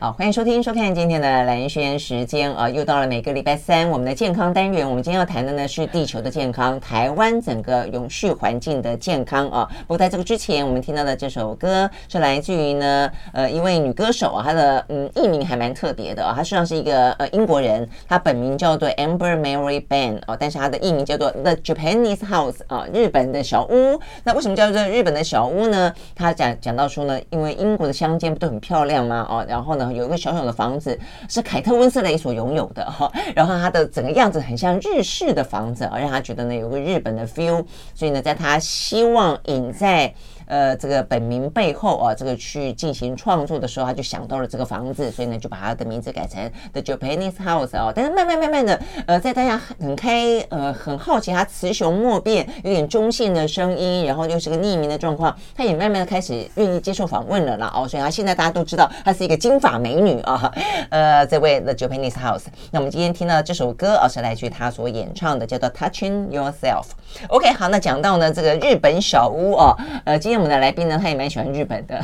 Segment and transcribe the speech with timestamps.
[0.00, 4.88] 好，欢迎收听、收看今天的兰萱时间啊，又到了每个礼拜三我们的健康单元。
[4.88, 9.68] 我们今天要谈的呢是地球的健康，台湾整个永续环境的健康啊。
[9.80, 24.00] 不过在这个之前，我们听到的这首歌是来自于呢呃一位女歌手啊，她的嗯艺名还蛮特别的啊，她实际上是一个呃英国人，她本名叫做 Amber Mary Ban 哦，但是她的艺名叫做 The Japanese House 啊，日本的小屋。
[24.22, 25.92] 那为什么叫做日本的小屋呢？
[26.14, 29.26] 她讲讲到说呢，因为英国的乡间不都很漂亮吗？
[29.28, 29.87] 哦，然后呢。
[29.92, 37.64] 有一个小小的房子，是凯特温斯雷所拥有的哈， 然后它的整个样子很像日式的房子，而让他觉得呢有个日本的 feel，
[37.94, 40.14] 所以呢，在他希望隐在。
[40.48, 47.92] 呃，这个本名背后啊，这个去进行创作的时候，他就想到了这个房子，所以呢，就把他的名字改成 The Japanese House 哦。
[47.94, 57.86] 但是慢慢慢慢的，呃，在大家很开呃很好奇他雌雄莫辨、有点中性的声音，然后又是个匿名的状况，他也慢慢的开始愿意接受访问了啦哦。
[57.86, 60.50] 所以他现在大家都知道，她是一个金发美女啊。
[60.88, 62.44] 呃，这位 The Japanese House。
[62.70, 66.86] 那我们今天听到这首歌啊，是来自于他所演唱的，叫做 Touching Yourself。
[67.28, 69.76] OK，好，那讲到呢这个日本小屋哦，
[70.06, 70.37] 呃，今天。
[70.38, 72.00] 我们的来宾呢，他也蛮喜欢日本的。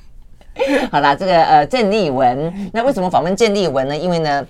[0.90, 3.96] 好啦，这个呃，郑丽文，那为什么访问郑丽文呢？
[3.96, 4.44] 因为呢，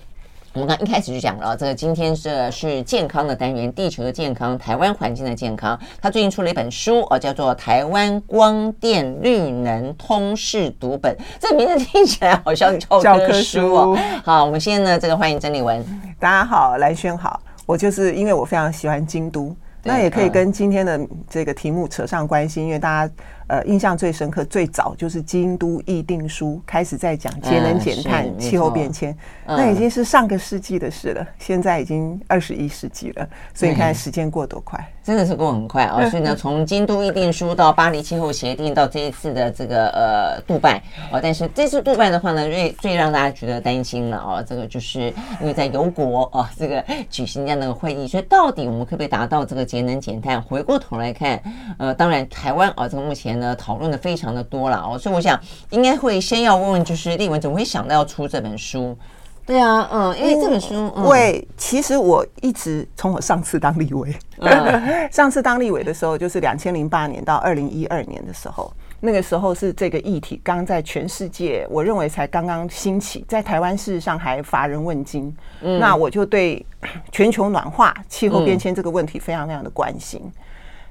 [0.53, 5.77] 我们刚一开始就讲了，这个今天这是健康的单元，地球的健康，台湾环境的健康。
[6.01, 13.99] 他最近出了一本书哦，叫做《台湾光电绿能通识读本》，这名字听起来好像教科书哦。
[14.23, 15.85] 好，我们现在呢，这个欢迎郑丽文。
[16.17, 19.53] 大家好，兰萱好，我就是因为我非常喜欢京都。
[19.83, 23.13] 那也可以跟今天的这个题目扯上关系，因为大家。
[23.49, 29.15] 呃，印象最深刻，最早就是《京都议定书》开始在讲节能减碳、气候变迁，
[29.47, 31.27] 那已经是上个世纪的事了。
[31.39, 36.07] 现在已经二十一世纪了，所以你看时间过多快，真的是过很快啊！
[36.11, 40.79] 所以呢，从《京都议定书》到巴黎气候协定，到这一次的这个呃杜拜
[41.11, 45.11] 哦，但是这次杜拜的话呢，最最让大家觉得担心了哦，这个就是
[45.41, 50.39] 因为在油国哦，这个举行这样的个会议，所以到底我们可不可以达到这个节能减碳？
[50.39, 51.41] 回过头来看，
[51.79, 53.38] 呃，当然台湾啊，这个目前。
[53.39, 55.39] 呢，讨论的非常的多了哦，所以我想
[55.71, 58.97] 应该会先要问问，就是丽文怎么会想到要出这本书？
[59.45, 75.35] 对啊，嗯，因为这本书，嗯，对，其实我一直从我上次当立委，嗯、 上次当立委的时候，就是两千零八年到二零一二年的时候，那个时候是这个议题刚在全世界，我认为才刚刚兴起，在台湾事实上还乏人问津。
[75.61, 76.63] 嗯、那我就对
[77.11, 80.21] 全球暖化、气候变迁这个问题非常非常的关心。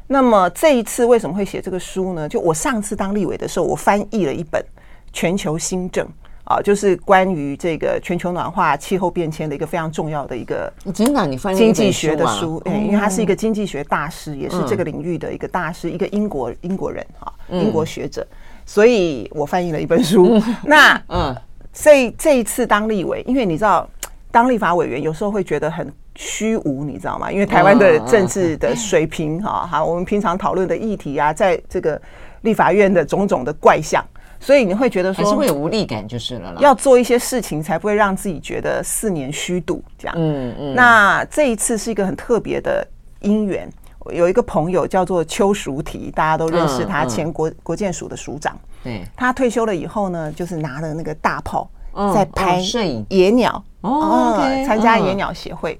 [0.08, 2.26] 嗯那么这一次为什么会写这个书呢？
[2.26, 4.58] 就我上次当立委的时候，我翻译了一本
[5.12, 6.06] 《全球新政》
[6.44, 18.26] 啊，就是关于这个全球暖化、气候变迁的一个非常重要的一个真的，你翻经济学的书，因为他是一个经济学大师，也是这个领域的一个大师，一个英国英国人啊，英国学者，
[18.64, 20.40] 所以我翻译了一本书。
[20.64, 21.36] 那嗯，
[21.74, 23.86] 所以这一次当立委，因为你知道，
[24.30, 25.92] 当立法委员有时候会觉得很。
[26.20, 27.30] 虚无，你知道吗？
[27.30, 32.00] 因为台湾的政治的水平，哈， 好，我们平常讨论的议题啊，在这个
[32.40, 34.04] 立法院的种种的怪象，
[34.40, 36.60] 所以你会觉得说，还是会有无力感，就是了啦。
[36.60, 40.16] 要做一些事情，才不会让自己觉得四年虚度这样。
[40.18, 40.74] 嗯嗯。
[40.74, 42.84] 那这一次是一个很特别的
[43.20, 43.70] 因缘，
[44.10, 48.58] 有一个朋友叫做邱淑媞，大家都认识他，前国国建署的署长。
[48.82, 49.04] 对。
[49.16, 51.70] 他退休了以后呢，就是拿了那个大炮
[52.14, 54.36] 在拍摄影野鸟哦，
[54.66, 55.78] 参加野鸟协会。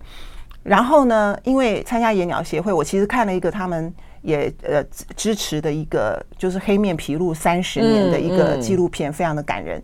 [0.62, 4.84] 然后呢，因为参加野鸟协会，我其实看了一个他们也呃
[5.16, 9.82] 支持的一个，就是黑面琵鹭三十年的一个纪录片，非常的感人。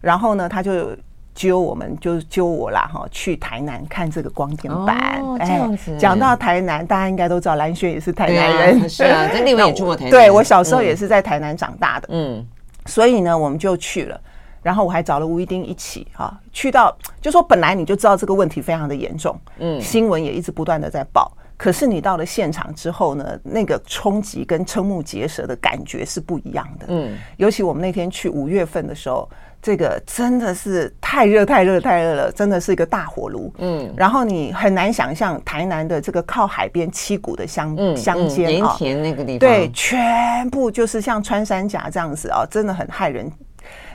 [0.00, 0.94] 然后呢，他就
[1.34, 5.20] 揪我们，就揪我啦哈，去台南看这个光电版。
[5.22, 5.96] 哦，这样子。
[5.96, 10.10] 讲到台南，大家应该都知道，蓝轩也是台南人，是啊， 在另外也住过台南。
[10.10, 12.44] 对，我小时候也是在台南长大的，嗯，
[12.84, 14.20] 所以呢，我们就去了。
[14.68, 29.26] 然后我还找了吴一丁一起啊，去到就说本来你就知道这个问题非常的严重，嗯，新闻也一直不断的在报，可是你到了现场之后呢，那个冲击跟瞠目结舌的感觉是不一样的，嗯，尤其我们那天去五月份的时候，
[29.62, 43.32] 这个真的是太热太热太热了，真的是一个大火炉，嗯，然后你很难想象台南的这个靠海边七股的乡乡间啊，盐田那个地方，对，全部就是像穿山甲这样子啊，真的很害人，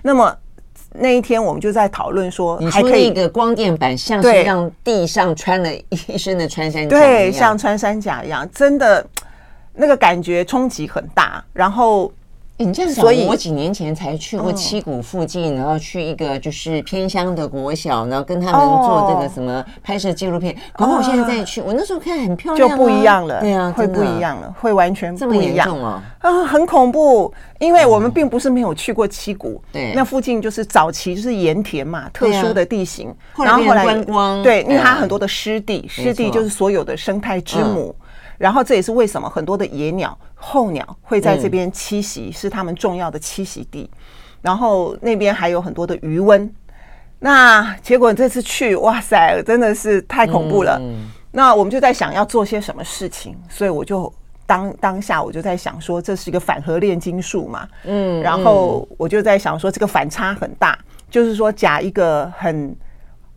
[0.01, 0.35] 那么。
[0.93, 9.05] 那一天我们就在讨论说，你说那个光电板像是让地上穿了一身的穿山甲，对，像穿山甲一样，真的
[9.73, 12.11] 那个感觉冲击很大，然后。
[12.55, 20.55] 你这样讲，所以我几年前才去过七股附近，然后去一个就是偏乡的国小，然后跟他们做这个什么拍摄纪录片。
[20.77, 23.41] 然后我现在再去，我那时候看很漂亮，就不一样了。
[23.41, 26.03] 对啊，会不一样了，会完全不一样啊！
[26.19, 37.93] 啊，很恐怖，因为我们并不是没有去过七股，对，那附近就是早期就是盐田嘛，特殊的地形，然后后来观光，对，因为它很多的湿地，湿地就是所有的生态之母。
[38.37, 43.89] 然后这也是为什么很多的野鸟、候鸟会在这边栖息，是它们重要的栖息地。
[44.41, 46.53] 然后那边还有很多的余温。
[47.19, 50.81] 那结果这次去，哇塞，真的是太恐怖了。
[51.31, 54.11] 那我们就在想要做些什么事情，所以我就
[54.45, 57.67] 当当下我就在想说，这是一个反核炼金术嘛。
[57.85, 60.77] 嗯，然后我就在想说，这个反差很大，
[61.09, 62.75] 就是说假一个很。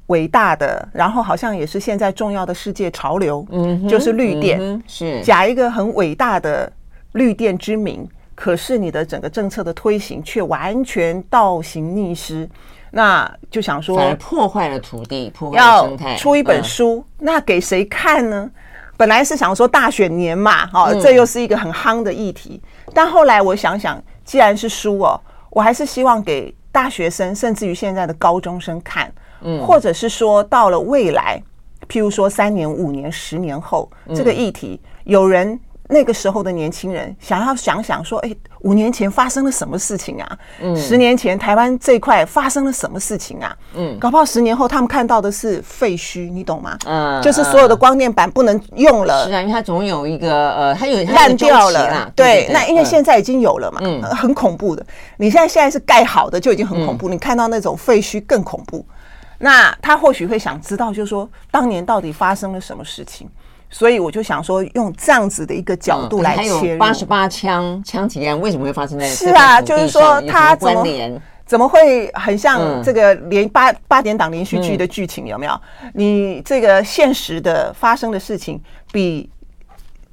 [0.06, 5.20] 伟大的，然后好像也是现在重要的世界潮流，嗯，就是绿电，嗯、是。
[5.23, 6.70] 假一个很伟大的
[7.12, 12.49] 绿电之名，可是你的整个政策的推行却完全倒行逆施，
[12.93, 18.49] 那就想说，反而破坏了土地，破坏了生态，要出一本书，嗯、那给谁看呢？
[18.97, 25.20] 本来是想说大选年嘛，哦，这又是一个很夯的议题，嗯、但后来我想想，既然是书哦，
[25.50, 29.12] 我还是希望给大学生，甚至于现在的高中生看。
[29.66, 31.42] 或者是说，到了未来，
[31.88, 40.38] 譬如说三年、五年、十年后，这个议题，有人那个时候的年轻人想要想想说，哎，五年前发生了什么事情啊？
[40.60, 43.56] 嗯，十年前台湾这块发生了什么事情啊？
[43.76, 46.76] 嗯，搞不好十年后他们看到的是废墟，你懂吗？
[46.86, 49.28] 嗯，就是所有的光电板不能用了。
[49.28, 52.12] 是啊，因为它总有一个呃，它有烂掉了。
[52.16, 54.84] 对，那因为现在已经有了嘛，嗯，很恐怖的。
[55.18, 58.84] 你现在现在是盖好的就已经很恐怖，你看到那种废墟更恐怖。
[59.38, 63.28] 那他或许会想知道，就是说当年到底发生了什么事情，
[63.70, 66.78] 所以我就想说，用这样子的一个角度来切入。
[66.78, 69.06] 八十八枪枪击案为什么会发生在？
[69.06, 70.84] 是啊，就是说他怎么
[71.44, 75.60] 怎么会很像这个连八八点档连续剧的剧情有没有？
[75.94, 78.60] 你这个现实的发生的事情
[78.92, 79.30] 比。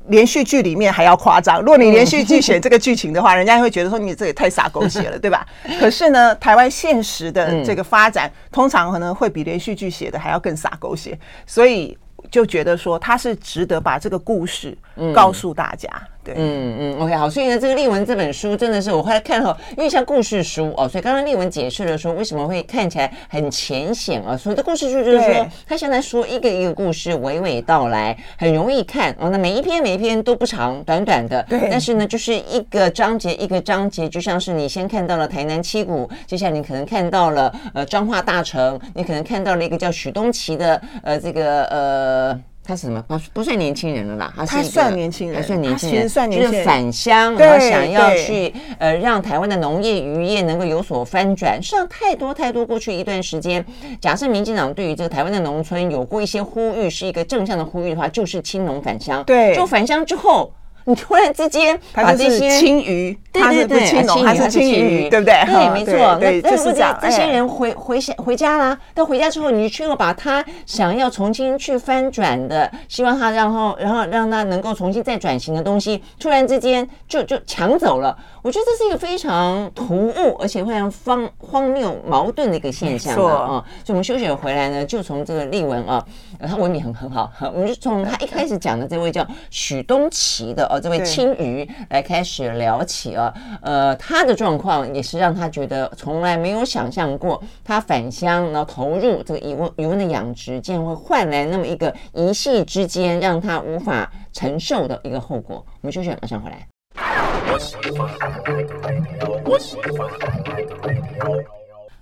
[0.07, 1.59] 连续剧里面还要夸张。
[1.61, 5.45] 如果你连续剧选这个剧情的话， 人家会觉得说你这也太傻狗血了，对吧？
[5.79, 11.97] 可是呢，台湾现实的这个发展，通常可能会比连续剧写的还要更傻狗血，所以
[12.31, 14.77] 就觉得说他是值得把这个故事
[15.13, 15.89] 告诉大家。
[16.23, 42.41] 对，嗯嗯，OK，好，所以呢，这个丽文这本书真的是我后来看后，因为像故事书哦，所以刚刚丽文解释了说为什么会看起来很浅显啊，所以的故事书就是说，他现在说一个一个故事娓娓道来，很容易看哦，那每一篇每一篇都不长，短短的，对，但是呢，就是一个章节一个章节，就像是你先看到了台南七股，接下来你可能看到了呃彰化大城，你可能看到了一个叫许东奇的呃这个呃。
[42.65, 43.03] 他是什么？
[43.07, 51.61] 不不算年轻人了啦，他是一个，算年轻人，他算年轻人，算年轻人，就是返乡，然后想要去呃让台湾的农业渔业能够有所翻转。
[51.61, 53.65] 实际上，太多太多过去一段时间，
[53.99, 59.23] 假设民进党对于这个台湾的农村有过一些呼吁，是一个正向的呼吁的话，就是青农返乡。
[59.25, 60.51] 对，就返乡之后。
[60.85, 65.33] 你突然之间把这些青鱼，对对对，青龙还是青鱼，对不对？
[65.45, 65.93] 对，没错。
[66.19, 78.17] 那但是这这些人回回回家啦，但回家之后，你却又把他想要重新去翻转的，希望他然后然后让他能够重新再转型的东西，突然之间就就抢走了。
[78.41, 83.63] 我觉得这是一个非常突兀，而且非常荒荒谬、矛盾的一个现象啊！
[83.85, 86.03] 所以我们休息回来呢，就从这个例文啊，
[86.47, 90.79] 他文笔很很好，我们就从他一开始讲的这位叫许东奇的哦。
[90.79, 105.65] 这位青鱼来开始聊起啊，呃，他的状况也是让他觉得从来没有想象过，他返乡然后投入这个鱼温鱼温的养殖，竟然会换来那么一个一夕之间让他无法承受的一个后果。
[105.81, 106.67] 我们休息，马上回来。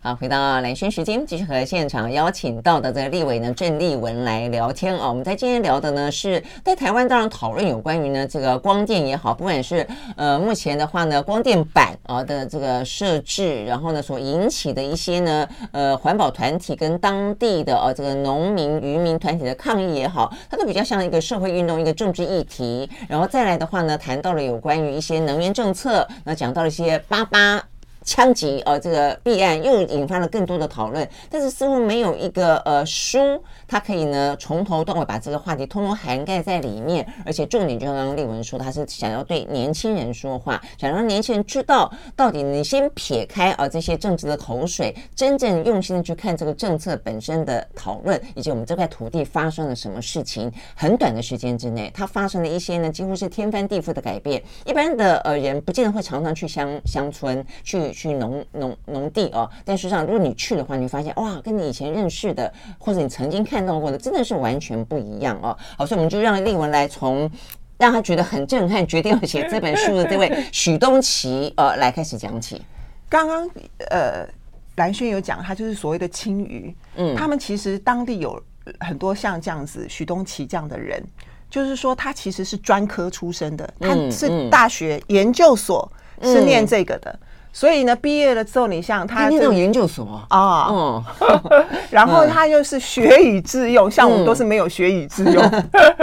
[0.04, 5.08] 好，回到蓝轩时间，继续和现场邀请到的这个立委呢，郑丽文来聊天啊。
[5.08, 22.90] 我们在今天聊的呢，是在台湾当然讨论有关于呢这个光电也好，不管是呃目前的话呢，光电板啊的这个设置，然后呢所引起的一些呢呃环保团体跟当地的呃这个农民渔民团体的抗议也好，它都比较像一个社会运动，一个政治议题。
[23.08, 27.62] 然后再来的话呢，谈到了有关于一些能源政策，那讲到了一些八八。
[28.04, 31.08] 枪击呃这个弊案，又引发了更多的讨论。
[31.30, 33.20] 但是似乎没有一个呃书，
[33.68, 37.08] 它可以呢从头到尾把这个话题通通涵盖在里面。
[37.26, 50.52] 而且重点就像刚刚丽文说，他是想要对年轻人说话，想让年轻人知道到底你先撇开呃这些政治的口水，真正用心的去看这个政策本身的讨论，以及我们这块土地发生了什么事情。
[50.76, 54.42] 很短的时间之内，它发生了一些呢几乎是天翻地覆的改变。
[54.66, 57.91] 一般的呃人不见得会常常去乡乡村去。
[57.92, 65.58] 去农农农地哦，但实际上，如果你去的话，你会发现哇，跟你以前认识的或者你曾经看到过的，真的是完全不一样哦。
[65.78, 67.30] 好，所以我们就让丽文来从
[67.78, 72.62] 让他觉得很震撼，决定要写这本书的这位许东奇呃来开始讲起。
[73.10, 73.50] 刚刚
[73.90, 74.28] 呃
[74.76, 78.42] 蓝轩有讲，他就是所谓的青鱼，嗯，他们其实当地有
[78.80, 81.04] 很多像这样子许东奇这样的人，
[81.50, 87.20] 就是说他其实是专科出身的，他是大学研究所是念这个的。
[87.54, 90.22] 所以呢，毕业了之后，你像他那种研究所。
[90.30, 91.04] 啊，嗯，
[91.92, 95.44] 然后他又是学以致用，像我们都是没有学以致用，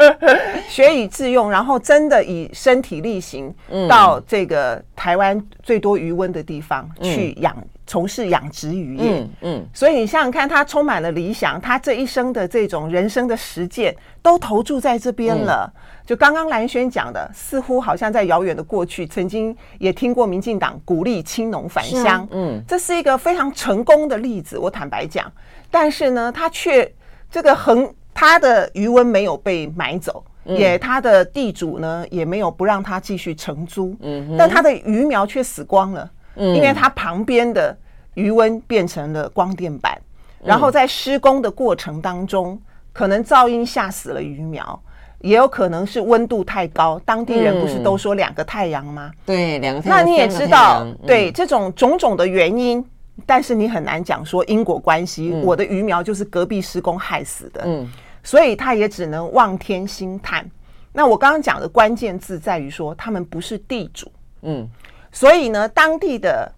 [0.69, 3.55] 学以致用，然后真的以身体力行
[3.89, 7.57] 到这个台湾最多余温的地方去养。
[7.91, 15.73] 从事养殖渔业，嗯，嗯，所以你想想看，他充满了理想，他这一生的这种人生的实践都投注在这边了。
[15.75, 24.57] 嗯、就刚刚蓝轩讲的，似乎好像在遥远的过去，曾经也听过民进党鼓励青农返乡，啊，嗯，这是一个非常成功的例子。
[24.57, 25.31] 我坦白讲，
[25.71, 26.91] 但是呢，他却
[27.31, 36.11] 这个横他的余温没有被买走，嗯、也他的地主呢也没有不让他继续承租，嗯，但他的鱼苗却死光了。
[36.37, 37.77] 因为它旁边的
[38.15, 40.01] 余温变成了光电板，
[40.41, 42.57] 然后在施工的过程当中，
[42.93, 44.81] 可能噪音吓死了鱼苗，
[45.21, 47.01] 也有可能是温度太高。
[47.05, 49.11] 当地人不是都说两个太阳吗？
[49.27, 49.99] 对，两个太阳。
[49.99, 52.85] 那你也知道，对这种种种的原因，
[53.27, 55.33] 但是你很难讲说因果关系。
[55.43, 57.91] 我的鱼苗就是隔壁施工害死的，嗯，
[58.23, 60.49] 所以他也只能望天兴叹。
[60.93, 64.11] 那我刚刚讲的关键字在于说，他们不是地主，
[64.43, 64.69] 嗯。
[65.11, 66.53] 所以呢，当地的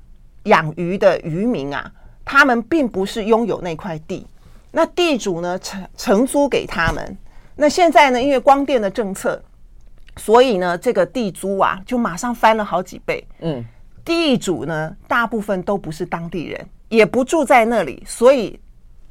[0.45, 1.91] 养鱼的渔民啊，
[2.25, 4.27] 他们并不是拥有那块地，
[4.71, 7.17] 那地主呢承承租给他们。
[7.61, 9.39] 那现在呢，因为光电的政策，
[10.17, 13.23] 所以呢，这个地租啊就马上翻了好几倍。
[13.41, 13.63] 嗯，
[14.03, 18.59] 地主呢大部分都不是当地人，也不住在那里，所以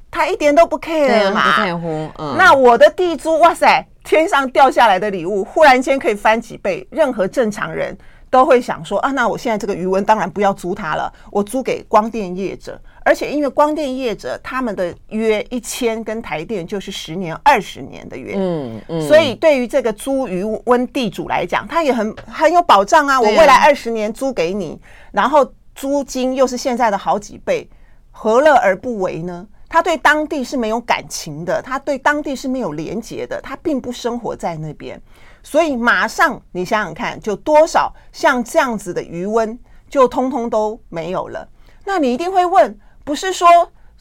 [0.09, 2.09] 他一点都不 care 嘛，不在乎。
[2.17, 7.95] 嗯，那我的地租，哇塞，天上掉下来的礼物，忽然间可以翻几倍，任何正常人。
[8.31, 12.79] 都会想说啊，那我现在这个鱼塭当然不要租它了，我租给光电业者。
[13.03, 23.19] 而且因为光电业者他们的约一签跟台电就是十年、二十年的约，嗯嗯，所以对于这个租余温地主来讲，他也很很有保障啊。
[23.19, 24.79] 我未来二十年租给你，
[25.11, 27.69] 然后租金又是现在的好几倍，
[28.11, 29.47] 何乐而不为呢？
[29.71, 34.99] 他对当地是没有感情的，他对当地是没有连结的，他并不生活在那边。
[35.43, 41.47] 所以马上你想想看，就多少像这样子的余温就通通都没有了。
[41.85, 42.77] 那你一定会问，
[43.09, 43.47] 不是说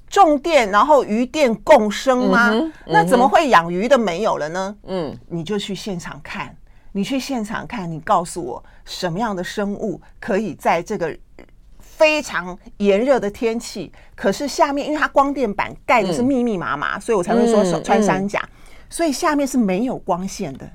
[0.07, 2.51] 种电然后鱼电共生吗？
[2.51, 4.77] 嗯嗯、那怎么会养鱼的没有了呢？
[4.83, 6.55] 嗯，你就去现场看，
[6.93, 11.17] 你去现场看，你告诉我什么样的生物可以在这个
[11.79, 20.69] 非常炎热的天气，可是下面因为它光电板盖的是密密麻麻，嗯、所以我才会说手穿山甲，嗯嗯、所以下面是没有光线的。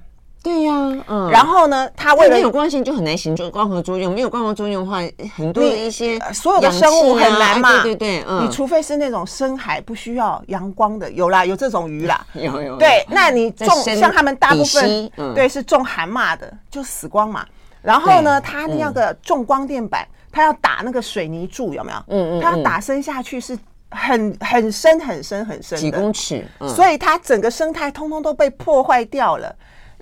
[0.43, 0.73] 对呀，
[1.07, 4.97] 嗯，然后呢，它为了有光线就很难形成光合作用，没有光合作用的话，
[5.37, 17.45] 很多的一些所有的生物很难嘛，对对对，你除非是那种深海不需要阳光的，有啦，有这种鱼啦， 有有，对，那你种像他们大部分，对，是种蛤蟆的，就死光嘛。
[17.81, 21.97] 然后呢，它那个种光电板，它要打那个水泥柱，有没有？
[22.07, 23.57] 嗯嗯，它要打深下去是
[23.91, 29.55] 很很深很深很深，几公尺，所以它整个生态通通都被破坏掉了。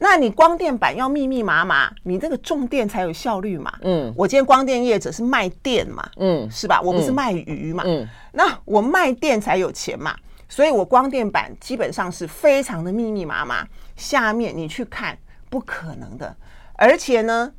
[0.04, 3.72] 那你光电板要密密麻麻，你这个种电才有效率嘛。
[3.82, 6.82] 嗯，我今天光电业者是卖电嘛，嗯，是吧？
[6.82, 10.16] 我不是卖鱼嘛，嗯，那我卖电才有钱嘛，
[10.50, 13.64] 所以我光电板基本上是非常的密密麻麻。
[13.96, 15.16] 下面你去看，
[15.52, 16.36] 不可能的，
[16.74, 17.54] 而且呢，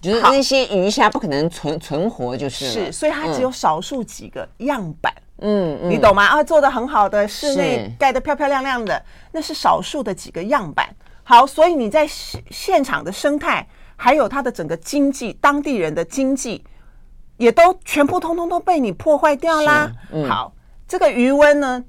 [0.00, 6.26] 就是那些鱼虾不可能存存活，就是是，所以它只有少数几个样板，嗯，你懂吗？
[6.26, 10.84] 啊，做的很好的室内盖得漂漂亮亮的，那是少数的几个样板。
[11.28, 16.64] 好，所以你在现现场的生态，还有它的整个经济，当地人的经济，
[17.36, 19.92] 也都全部通通都被你破坏掉啦。
[20.10, 20.50] 嗯、好，
[20.86, 21.84] 这个余温呢，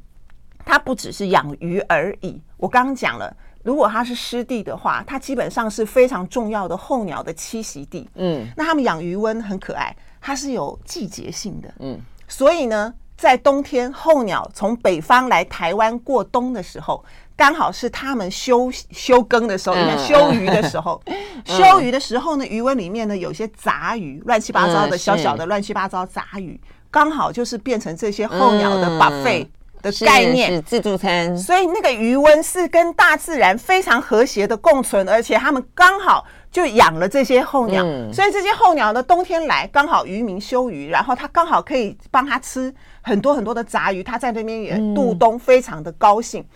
[0.66, 2.42] 它不只是养鱼而已。
[2.58, 8.10] 我刚刚讲了，如果它是湿地的话，它基本上是非常重要的候鸟的栖息地。
[8.16, 17.02] 嗯，那他们养鱼温很可爱，它是有季节性的，嗯，所以呢，在冬天候鸟从北方来台湾过冬的时候，
[17.40, 21.02] 刚好是他们休休耕的时候，你看休渔的时候，
[21.48, 26.60] 休鱼的时候呢，鱼温里面呢有些杂鱼，乱七八糟的小小的乱七八糟杂鱼，
[26.92, 29.48] 刚好就是变成这些候鸟的 buffet。
[29.82, 30.52] 的概念。
[30.52, 46.42] 是自助餐，所以那个鱼温是跟大自然非常和谐的共存，而且他们刚好就养了这些候鸟，嗯、所以这些候鸟呢，冬天来刚好渔民休渔，然后他刚好可以帮他吃很多很多的杂鱼，他在那边也度冬，非常的高兴。
[46.42, 46.48] 嗯、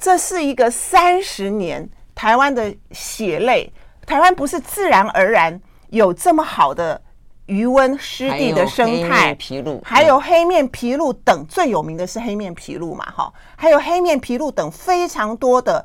[0.00, 3.70] 这是一个三十年台湾的血泪，
[4.06, 7.00] 台湾不是自然而然有这么好的。
[7.46, 9.36] 余温湿地的生态，
[9.82, 15.84] 还有黑面琵鹭等，最有名的是黑面琵鹭嘛，哈，还有黑面琵鹭等非常多的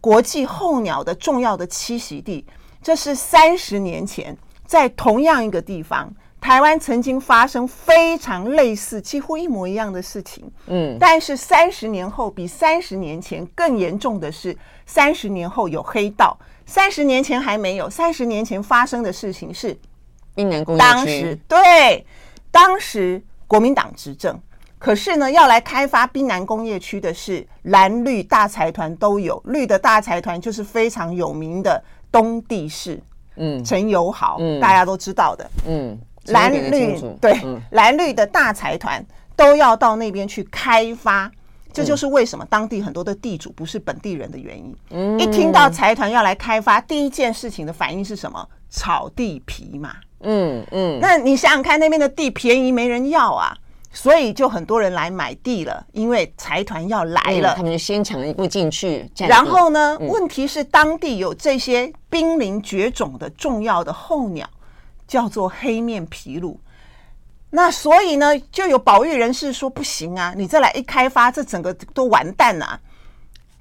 [0.00, 2.46] 国际候鸟的重要的栖息地。
[2.80, 6.08] 这是三十年前在同样一个地方，
[6.50, 10.50] 台湾曾经发生非常类似、几乎一模一样的事情。
[10.66, 17.88] 嗯，但是三十年后比三十年前更严重的是，三十年后有黑道，三十年前还没有。
[17.88, 19.78] 三十年前发生的事情是。
[20.34, 22.06] 滨南工业区当时对，
[22.50, 24.36] 当时国民党执政，
[24.76, 31.80] 可是呢，要来开发滨南工业区的是蓝绿大财团都有，绿的大财团就是非常有名的
[32.10, 33.00] 东地市，
[33.36, 35.96] 嗯，陈友豪，嗯，大家都知道的，嗯，
[36.26, 41.30] 蓝绿对，蓝绿的大财团都要到那边去开发，
[41.72, 44.76] 这就是为什么当地很多的地主不是本地人的原因。
[44.90, 48.48] 嗯，一听到财团要来开发，第一件事情的反应是什么？
[48.70, 49.96] 炒地皮嘛。
[50.22, 53.56] 嗯嗯，那你想想看，那边的地便宜没人要啊，
[53.90, 59.10] 所以就很多人来买地了，因为财团要来了，他们就先抢一步进去。
[59.26, 64.46] 然后呢，问题是当地有这些濒临绝种的重要的候鸟，
[65.10, 66.56] 叫做黑面琵鹭。
[67.50, 72.80] 那所以呢，就有保育人士说不行啊，你再来一开发，这整个都完蛋了啊。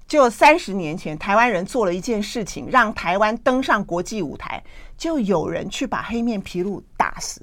[0.08, 4.64] 就三十年前，台湾人做了一件事情，让台湾登上国际舞台，
[4.96, 7.42] 就有人去把黑面琵鹭打死。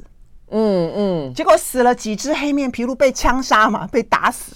[0.51, 4.53] 嗯嗯，结果死了几只黑面琵鹭，被枪杀嘛，被打死。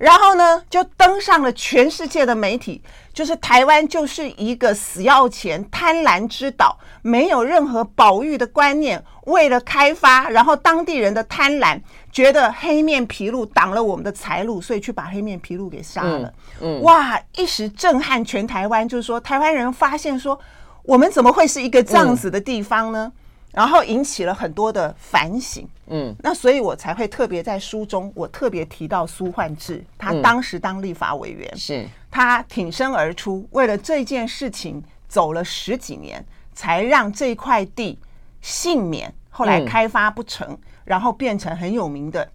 [0.00, 2.82] 然后呢，就登上了全世界的媒体，
[3.12, 11.78] 就是台湾就是一个死要钱、贪婪之岛，没有任何保育的观念，为了开发，然后当地人的贪婪，
[12.10, 16.32] 觉得黑面琵鹭挡了我们的财路，所以去把黑面琵鹭给杀了。
[16.62, 20.40] 嗯，哇，一时震撼全台湾，就是说台湾人发现说，
[20.84, 23.12] 我们怎么会是一个这样子的地方呢？
[23.52, 31.86] 然后引起了很多的反省，嗯，那所以我才会特别在书中，我特别提到苏焕智，他当时当立法委员，是。
[32.10, 37.98] 他挺身而出，为了这件事情走了十几年，才让这块地
[38.40, 42.28] 幸免，后来开发不成，然后变成很有名的。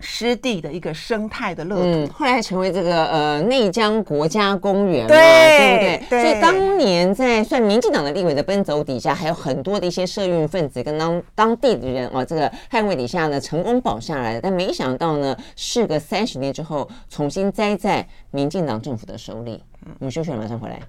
[0.00, 6.22] 湿地的一个生态的乐土，嗯，后来成为这个呃内江国家公园嘛，对，对不对？
[6.22, 6.22] 对。
[6.22, 14.40] 所以当年在算民进党的立委的奔走底下，还有很多的一些社运分子跟当当地的人啊，这个捍卫底下呢，成功保下来。
[14.40, 19.62] 但没想到呢，事隔三十年之后，重新栽在民进党政府的手里。
[19.86, 20.80] 嗯，我们休息了，马上回来。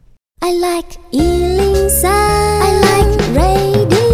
[0.41, 4.08] I like 103, I like radio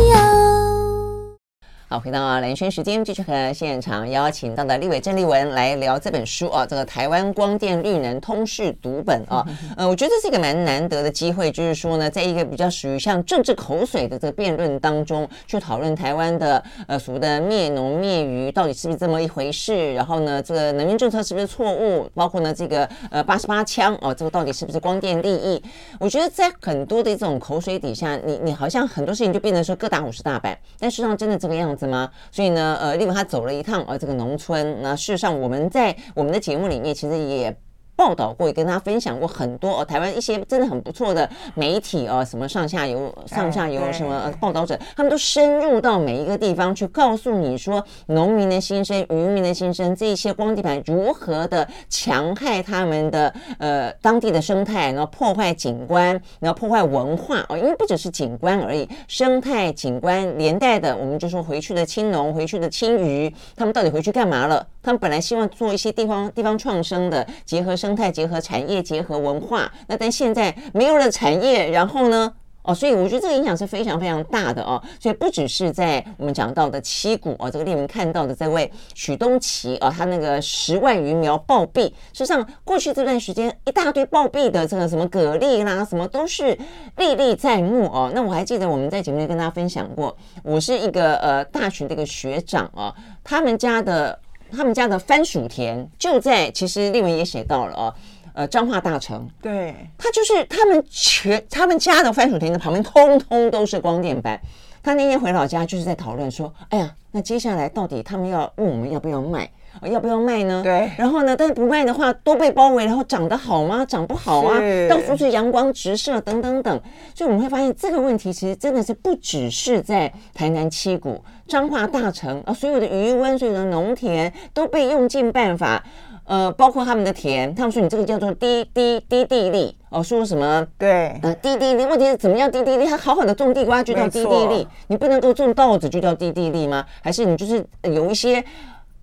[1.95, 9.45] 好，回到蓝轩时间，继续和现场邀请到的立委郑立文来聊这本书啊，这个台湾光电绿能通识读本啊，
[9.77, 25.63] 呃，我觉得这是一个蛮难得的机会，就是说呢，在一个比较属于像政治口水的这个辩论当中，去讨论台湾的呃所谓的灭农灭渔到底是不是这么一回事，然后呢，这个能源政策是不是错误，包括呢这个呃八十八枪哦，这个到底是不是光电利益？
[25.97, 31.84] 我觉得在很多的这种口水底下，你你好像很多事情就变成说各打五十大板，但事实上真的这个样子。
[31.85, 32.09] 吗？
[32.31, 37.55] 所以呢，呃，例如他走了一趟呃这个农村，那事实上我们在我们的节目里面其实也。
[37.95, 64.65] 报道过，也跟他分享过很多哦，台湾一些真的很不错的媒体哦，什么上下游、上下游什么报道者，他们都深入到每一个地方去，告诉你说农民的心声、渔民的心声，这一些光地板如何的强害他们的呃当地的生态，然后破坏景观，然后破坏文化哦，因为不只是景观而已，生态景观连带的，我们就说回去的青农、回去的青鱼，他们到底回去干嘛了？
[64.85, 67.75] 他们本来希望做一些地方地方创生的结合。
[67.75, 72.31] 生态结合产业结合文化，那但现在没有了产业，然后呢，
[72.63, 74.81] 哦，所以我觉得这个影响是非常非常大的哦。
[74.97, 86.57] 所以不只是在我们讲到的七股哦，这个令人看到的这位许东奇啊，他那个十万余苗暴毙，事实上过去这段时间一大堆暴毙的这个什么蛤蜊啦，什么都是
[86.97, 88.11] 历历在目哦。
[88.15, 94.17] 那我还记得我们在节目里跟大家分享过，我是一个呃大学的一个学长啊，他们家的
[94.55, 97.93] 他们家的番薯田就在，其实丽文也写到了哦。
[98.33, 104.37] 呃，彰化大城，对，他就是他们全他们家的番薯田的旁边，通通都是光电板。
[104.83, 109.49] 他那天回老家，就是在讨论说，哎呀，那接下来到底他们要问我们要不要卖，
[109.83, 110.61] 要不要卖呢？
[110.63, 110.89] 对。
[110.97, 113.85] 然后呢，但是不卖的话，都被包围，然后长得好吗？
[113.85, 114.59] 长不好啊，
[114.89, 116.81] 到处是阳光直射等等等。
[117.13, 125.83] 所以我们会发现这个问题，其实真的是不只是在台南七股、彰化大城啊，所有的鱼塭、所有的农田都被用尽办法。
[126.27, 130.65] 呃，包括他们的田，他们说你这个叫做低低低地力哦，说什么？
[130.75, 132.85] 对，呃，低地力，问题是怎么样低地力？
[132.87, 136.83] 他好好的种地瓜就叫低地力，你不能够种稻子就叫低地力吗？
[137.03, 138.43] 还是你就是有一些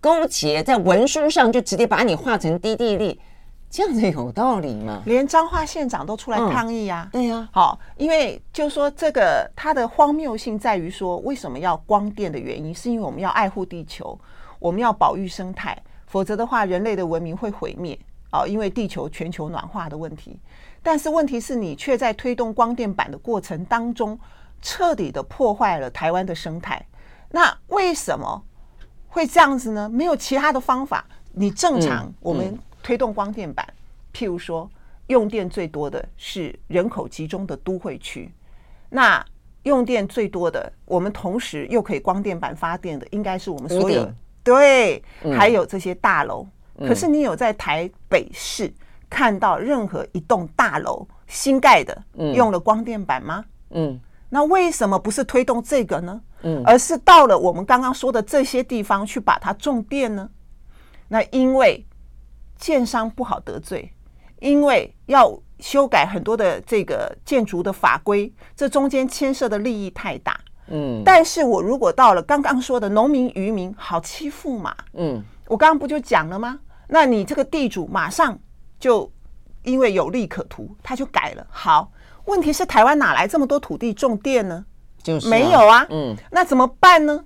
[0.02, 3.20] 勾结在文书上就直接把你划成低地力，
[3.70, 5.00] 这样子有道理吗？
[5.06, 7.10] 连彰化县长都出来抗议呀、啊嗯？
[7.12, 14.18] 对呀、啊，好，因为就是说这个它的荒谬性在于说，为什么要光电的原因，是因为我们要爱护地球，
[14.58, 15.80] 我们要保育生态。
[16.06, 17.98] 否则的话，人类的文明会毁灭
[18.30, 18.44] 啊！
[18.44, 20.38] 因为地球全球暖化的问题。
[20.82, 24.18] 但是问题是你却在推动光电板的过程当中，
[24.60, 26.84] 彻底的破坏了台湾的生态。
[27.30, 28.42] 那为什么
[29.12, 29.87] 会这样子呢？
[29.90, 31.05] 没有其他的方法。
[31.33, 33.66] 你正常我们推动光电板，
[34.12, 34.68] 譬如说
[35.09, 38.33] 用电最多的是人口集中的都会区，
[38.88, 39.22] 那
[39.64, 44.11] 用电最多的，我们同时又可以光电板发电的，应该是我们所有。
[44.42, 45.03] 对，
[45.37, 46.46] 还有这些大楼。
[46.77, 48.72] 嗯、可是你有在台北市
[49.11, 52.03] 看到任何一栋大楼新盖的
[52.35, 53.44] 用了光电板吗？
[53.70, 56.20] 嗯，那为什么不是推动这个呢？
[56.42, 60.28] 嗯，而是到了我们刚刚说的这些地方去把它种电呢？
[61.09, 61.87] 那因为
[62.57, 63.92] 建商不好得罪，
[64.40, 70.40] 因为要修改很多的这个建筑的法规，这中间牵涉的利益太大。
[70.68, 76.59] 嗯，但是我如果到了刚刚说的农民渔民好欺负嘛，嗯，我刚刚不就讲了吗？
[76.88, 78.38] 那你这个地主马上
[78.78, 79.11] 就
[79.64, 81.46] 因为有利可图，他就改了。
[81.50, 81.92] 好，
[82.24, 84.64] 问题是台湾哪来这么多土地种电呢？
[85.02, 87.24] 就是没有啊，嗯，那怎么办呢？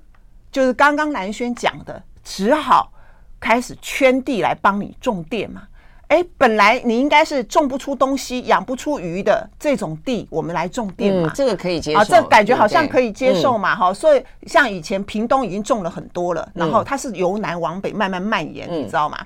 [0.50, 2.90] 就是刚刚兰轩讲的，只好
[3.38, 5.62] 开始圈地来帮你种地嘛。
[6.08, 13.94] 哎，本来你应该是种不出东西、养不出鱼的这种地，我们来种地嘛，嗯、这个可以接受啊，这、感觉好像可以接受嘛，哈、嗯。
[13.94, 19.18] 所以像以前屏东已经种了很多了，嗯、然后它是由南往北慢慢蔓延，嗯、你知道吗？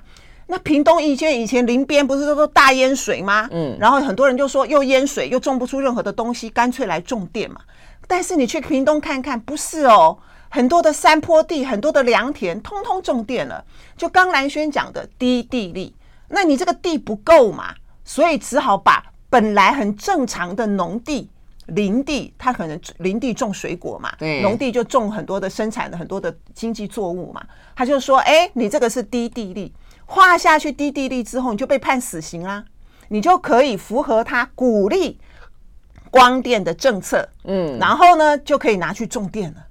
[0.47, 3.47] 那屏东以前以前林边不是都说大淹水吗？
[3.51, 7.61] 嗯，然后很多人就说又淹水又种不出任何的东西，干脆来种电嘛。
[8.11, 10.17] 但是你去屏东看看，不是哦，
[10.49, 13.63] 很多的山坡地、很多的良田，通通种电了。
[13.95, 15.95] 就刚兰轩讲的低地力。
[16.27, 21.29] 那你这个地不够嘛，所以只好把本来很正常的农地、
[21.67, 27.41] 林地，它可能林地种水果嘛，对，农地就种很多的生产的很多的经济作物嘛。
[27.77, 29.73] 他就说：“哎，你这个是低地力，
[30.05, 32.65] 划下去低地力之后，你就被判死刑啦，
[33.07, 35.17] 你就可以符合他鼓励
[36.11, 39.61] 光电的政策，嗯，然后呢就可以拿去种电了。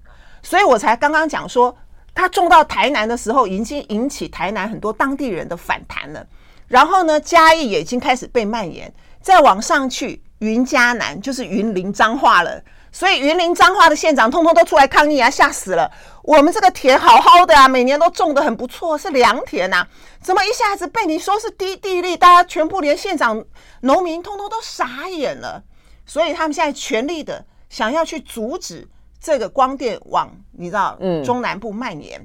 [0.43, 1.77] 所以我才刚刚讲说，
[2.13, 6.27] 他种到台南的时候，已经引起台南很多当地人的反弹了。”
[6.67, 12.61] 然后呢，嘉义也已经开始被蔓延，再往上去，云嘉南就是云林彰化了。
[12.93, 15.89] 所以云林彰化的县长通通都出来抗议啊，吓死了！
[16.25, 19.87] 我们这个田好好的啊，每年都种的很不错，是良田呐，
[20.21, 22.17] 怎么一下子被你说是低地利？
[22.17, 23.45] 大家全部连县长、
[23.83, 25.63] 农民通通都傻眼了。
[26.11, 28.87] 所以他们现在全力的想要去阻止
[29.21, 32.21] 这个光电往你知道，嗯，中南部蔓延。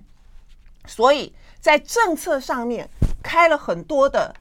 [0.87, 2.89] 所以在政策上面。
[3.25, 4.31] 开了很多的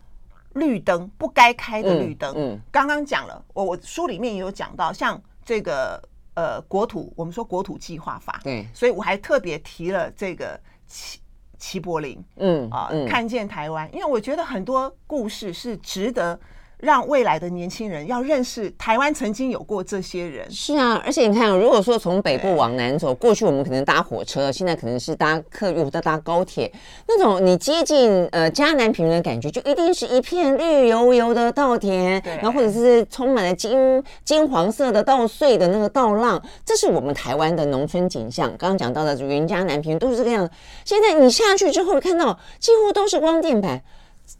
[0.52, 2.34] 绿灯，不该开的绿灯。
[2.36, 5.98] 嗯，刚刚讲了，我我书里面也有讲到，像这个
[6.34, 11.18] 呃国土，我们说国土计划法，对，所以我还特别提了这个齐
[11.58, 16.38] 齐柏林，嗯啊，看见台湾，因为我觉得很多故事是值得。
[16.78, 20.50] 让未来的年轻人要认识台湾曾经有过这些人。
[20.50, 26.70] 是啊，而且你看，如果说从北部往南走，过去我们可能搭火车，现在可能是搭客运或者搭高铁，
[27.08, 38.48] 那种你接近呃嘉南平原的感觉，就一定是一片绿油油的稻田，然后或者是充满了金金黄色的稻穗的那个稻浪，这是我们台湾的农村景象。
[38.58, 40.52] 刚刚讲到的云嘉南平原都是这个样子。
[40.84, 43.82] 现在你下去之后看到几乎都是光电板，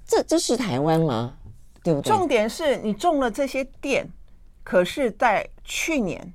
[0.07, 1.35] 这这是台湾吗？
[1.85, 2.11] 对不对？
[2.11, 4.11] 重点是你中了这些电，
[4.65, 6.35] 可是在去年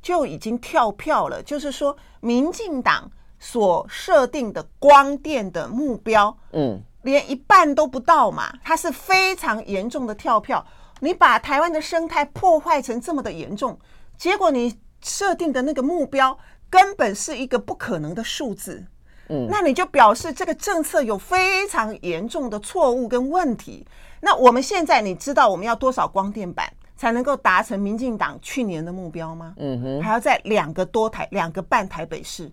[0.00, 10.64] 就已经跳票了，就是说民进党所设定的光电的目标，嗯，连一半都不到嘛，它是非常严重的跳票。
[11.00, 13.76] 你把台湾的生态破坏成这么的严重，
[14.16, 16.38] 结果你设定的那个目标
[16.70, 18.84] 根本是一个不可能的数字，
[19.28, 23.84] 嗯，那你就表示这个政策有非常严重的错误跟问题。
[24.24, 29.52] 那我们现在你知道我们要多少光电板才能够达成民进党去年的目标吗？
[29.58, 32.50] 嗯哼，还要在两个多台、两个半台北市，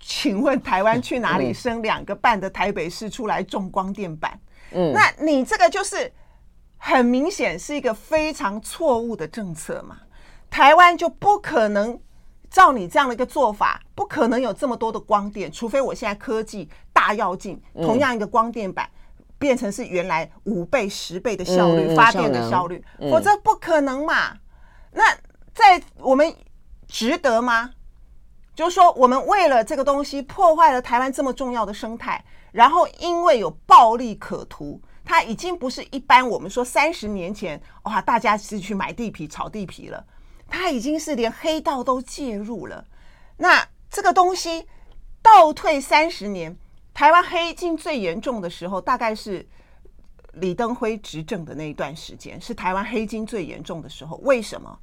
[0.00, 4.40] 请问台湾去哪里生两个半的台北市出来种光电板？
[4.72, 6.10] 嗯，那你这个就是。
[6.86, 9.96] 很明显是一个非常错误的政策嘛，
[10.50, 11.98] 台湾就不可能
[12.50, 18.86] 照你这样的一个做法，不可能有这么多的光电，除非我现在科技大跃进，同样一个光电板
[19.44, 24.38] 变成是原来五倍、十倍的效率发电的效率，否则不可能嘛。
[24.92, 25.04] 那
[25.52, 26.34] 在我们
[26.88, 27.72] 值得吗？
[28.54, 34.80] 就是说，我们为了这个东西破坏了台湾这么重要的生态，然后因为有暴利可图。
[35.04, 40.02] 它已经不是一般我们说三十年前哇，大家是去买地皮、炒地皮了，
[40.48, 42.82] 它已经是连黑道都介入了。
[43.36, 44.66] 那这个东西
[45.20, 46.56] 倒退三十年，
[46.94, 49.44] 台湾黑金最严重的时候，大概是
[50.34, 54.16] 李登辉执政的那一段时间，是台湾黑金最严重的时候。
[54.18, 54.78] 为什么？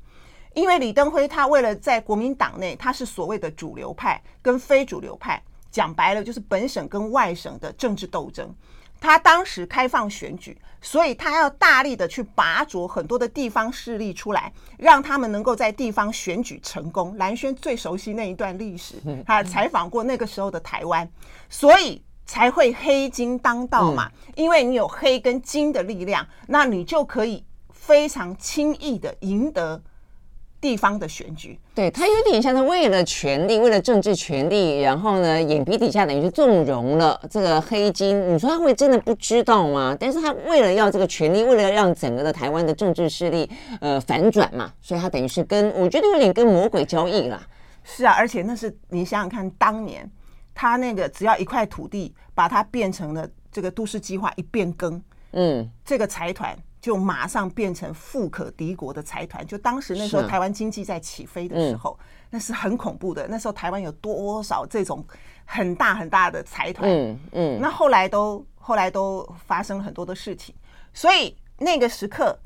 [0.53, 8.53] 因为李登辉他为了在国民党内，他是所谓的主流派跟非主流派，讲白了就是本省跟外省的政治斗争。
[9.01, 17.17] 他当时开放选举，所以他要大力的去拔擢很多的地方势力出来，让他们能够在地方选举成功。
[17.17, 21.09] 蓝轩最熟悉那一段历史， 他采访过那个时候的台湾，
[21.49, 24.09] 所以才会黑金当道嘛。
[24.35, 29.81] 因为你有黑跟金的力量，那你就可以非常轻易的赢得。
[30.61, 38.31] 地方的选举，对，他有点像是为了权力，为了政治权力，然后呢，眼皮底下等于是纵容了这个黑金。
[38.31, 39.97] 你说他会真的不知道吗？
[39.99, 47.41] 但是他为了要这个权力，为了让整个的台湾的政治势力呃反转嘛，所以他等于是跟我觉得有点跟魔鬼交易啦。
[47.83, 50.07] 是啊，而且那是你想想看，当年
[50.53, 56.55] 他那个只要一块土地，把它变成了这个都市计划一变更，嗯，这个财团。
[56.81, 59.45] 就马上变成富可敌国的财团。
[59.45, 61.97] 就当时那时候台湾经济在起飞的时候，
[62.31, 63.27] 那是很恐怖的。
[63.27, 65.05] 那时候台湾有多少这种
[65.45, 66.89] 很大很大的财团？
[66.89, 67.59] 嗯嗯。
[67.61, 70.55] 那后来都后来都发生了很多的事情，
[70.91, 72.37] 所以那个时刻，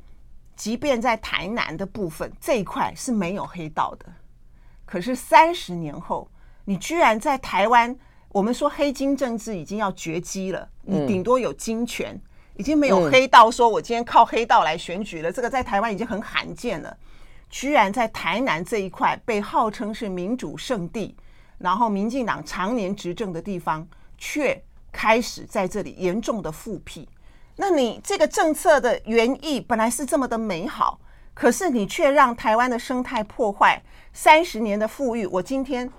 [0.54, 4.06] 即便在台南的部分这一块是没有黑道的，
[4.84, 6.30] 可是三十年后，
[6.66, 7.96] 你居然在台湾，
[8.28, 12.20] 我们说黑金政治已经要绝迹了，你顶多有金权。
[12.56, 15.30] 已经没有黑道说，我今天靠黑道来选举了。
[15.30, 16.96] 这个在台湾已经很罕见了，
[17.50, 21.14] 居然在台南这一块被号称是民主圣地，
[21.58, 27.08] 然后民进党常年执政的地方，却开始在这里严重的复辟。
[27.56, 30.98] 那你这个政策的原意本来是这么的美好，
[31.34, 35.26] 可是你却让台湾的生态破坏，三十年的富裕。
[35.26, 35.90] 我今天。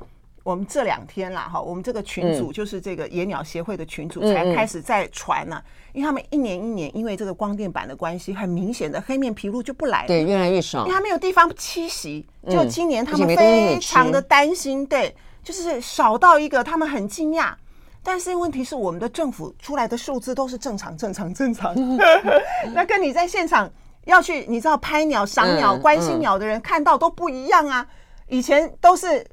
[0.48, 12.26] 我们这两天啦，哈，我们这个群组就是这个野鸟协会的群组才开始在传呢，因为他们一年一年因为这个光电板的关系，很明显的黑面琵鹭就不来了，对，越来越少，因为他没有地方栖息。
[12.50, 17.54] 就今年他们非常的担心，对，就是少到一个他们很惊讶。
[18.02, 21.76] 但是问题是，我们的政府出来的数字都是正常、正常、正常。
[22.74, 23.70] 那跟你在现场
[24.06, 27.86] 要去，你知道拍鸟、赏鸟、关心鸟的人看到都不一样啊。
[28.30, 29.28] 以前都是。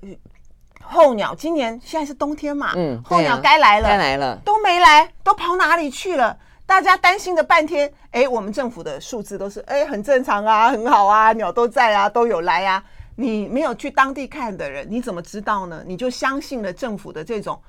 [0.86, 6.36] 候鸟今年现在是冬天嘛，嗯，候鸟该来了，该来了，都没来，都跑哪里去了？
[6.66, 12.82] 大家担心了半天，哎，我们政府的数字都是哎很正常啊，很好啊，鸟都在啊，都有来啊。
[13.16, 15.82] 你没有去当地看的人，你怎么知道呢？
[15.86, 17.60] 你就相信了政府的这种。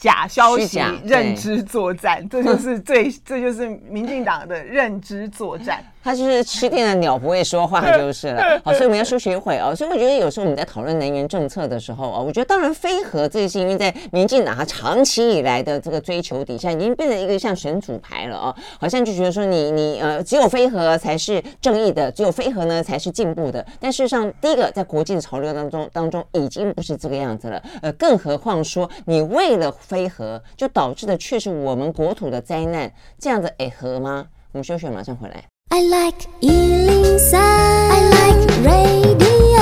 [0.00, 5.84] 假消息认知作战，这就是最，这就是民进党的认知作战。
[6.08, 8.42] 他就是吃定了鸟不会说话就是了。
[8.64, 9.76] 好，所以我们要休息一会哦。
[9.76, 18.56] 所以我觉得有时候我们在讨论能源政策的时候啊，我觉得当然非核这是因为在民进党他长期以来的这个追求底下，已经变成一个像神主牌了哦。
[18.80, 23.62] 好像就觉得说你你呃只有非核才是正义的，只有非核呢才是进步的。
[23.78, 27.62] 但事实上，第一个在国际的潮流当中当中已经不是这个样子了。
[27.82, 34.24] 呃，更何况说你为了非核就导致的却是我们国土的灾难，这样子诶合吗？
[34.52, 35.44] 我们休息，马上回来。
[35.70, 39.60] I like 103, I like radio。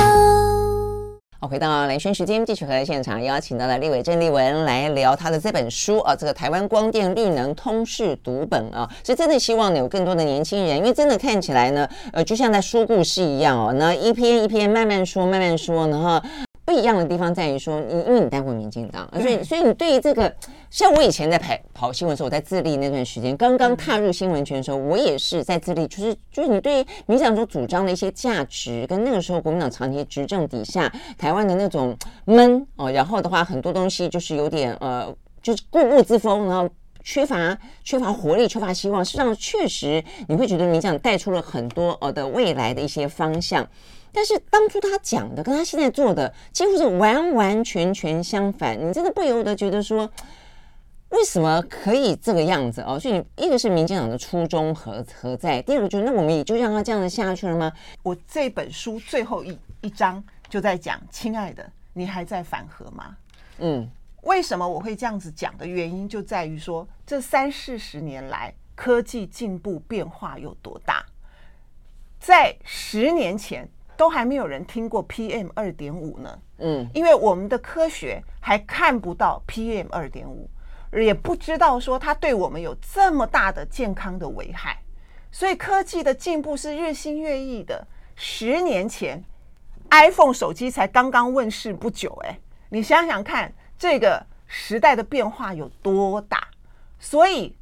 [1.41, 16.21] 好，回到兰萱时间，继续和现场邀请到了立伟郑立文来聊他的这本书啊，这个台湾光电绿能通识读本啊，所以真的希望呢有更多的年轻人，因为真的看起来呢，呃，就像在说故事一样哦，那一篇一篇慢慢说，慢慢说，然后。
[16.65, 20.29] 不一样的地方在于说，你因为你待过民进党，所以所以你对于这个，
[20.69, 36.69] 像我以前在跑跑新闻的时候，我在自立那段时间，刚刚踏入新闻圈的时候，我也是在自立，就是就是你对于民进党所主张的一些价值，跟那个时候国民党长期执政底下台湾的那种闷哦，然后的话很多东西就是有点呃，就是固步自封，然后
[37.03, 43.65] 缺乏缺乏活力，缺乏希望，事实上确实你会觉得民进党带出了很多呃的未来的一些方向。
[44.11, 50.09] 但是当初他讲的跟他现在做的几乎是完完全全相反，你真的不由得觉得说，
[51.09, 52.99] 为什么可以这个样子哦？
[52.99, 55.61] 所以一个是民进党的初衷何何在？
[55.61, 57.71] 第二个就是那我们也就让他这样子下去了吗？
[58.03, 63.15] 我这本书最后一一章就在讲，亲爱的，你还在反核吗？
[63.59, 63.89] 嗯，
[64.23, 71.05] 为什么我会这样子讲的原因就在于说，这三四十年来科技进步变化有多大，
[72.19, 73.67] 在十年前。
[73.97, 80.47] 都还没有人听过 PM 二点五呢，嗯，因为我们的科学还看不到 PM 二点五，
[81.03, 84.81] 也不知道说它对我们有这么大的健康的危害，
[85.31, 87.85] 所以科技的进步是日新月异的。
[88.15, 89.23] 十年前
[89.91, 96.47] ，iPhone 手机才刚刚问世不久，哎，你想想看，这个时代的变化有多大？
[96.99, 97.55] 所以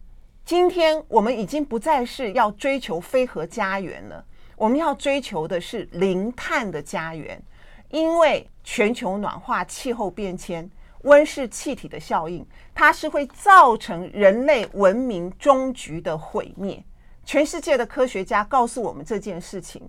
[0.45, 4.23] 今天我们已经不再是要追求非核家园了。
[4.55, 7.43] 我们要追求的是零碳的家园，
[7.89, 10.69] 因为全球暖化、气候变迁、
[11.05, 16.83] 温室气体的效应，它是会造成人类文明终局的毁灭。
[17.23, 19.81] 全世界的科学家告诉我们这件事情，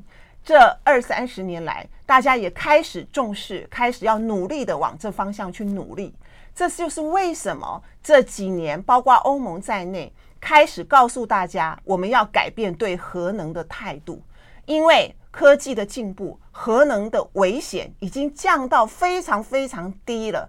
[0.42, 6.14] 这二三十年来，大家也开始重视，开始要努力的往这方向去努力。
[6.54, 14.22] 这就是为什么这几年，包括欧盟在内，开始告诉大家，我们要改变对核能的态度。
[14.64, 20.48] 因为科技的进步，核能的危险已经降到非常非常低了，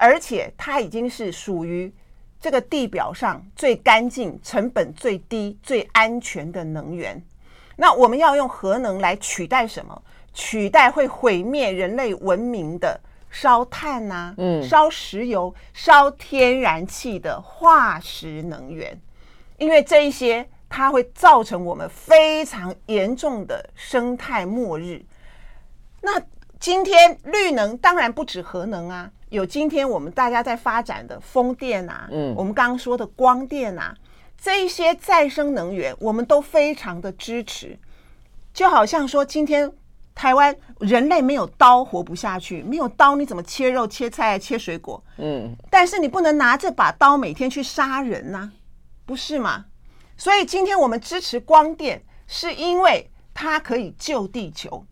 [0.00, 1.92] 而且它已经是属于
[2.40, 7.22] 这个地表上最干净、成本最低、最安全的能源。
[7.76, 10.02] 那我们要用核能来取代什么？
[10.32, 12.98] 取代会毁灭人类文明的
[13.30, 18.98] 烧炭呐、啊，嗯，烧石油、烧天然气的化石能源，
[19.58, 20.48] 因为这一些。
[20.72, 25.04] 它会造成我们非常严重的生态末日。
[26.00, 26.12] 那
[26.60, 33.96] 今天绿能当然不止核能啊，有今天我们大家在发展的风电啊，嗯，我们刚刚说的光电啊，
[34.36, 37.78] 这一些再生能源我们都非常的支持。
[38.52, 39.72] 就好像说，今天
[40.16, 45.02] 台湾人类没有刀活不下去，没有刀你怎么切肉、切菜、切水果？
[45.18, 48.50] 嗯，但是你不能拿这把刀每天去杀人呐，
[49.06, 49.66] 不是吗？
[50.16, 54.84] 所以今天我们支持光电，是因为它可以救地球。